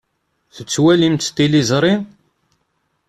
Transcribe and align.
Tettwalimt 0.55 1.23
tiliẓri? 1.35 1.93